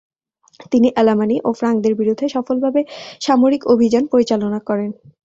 [0.71, 2.81] তিনি আলামানি ও ফ্রাঙ্কদের বিরুদ্ধে সফলভাবে
[3.21, 4.89] সামরিক অভিযান পরিচালনা করেন।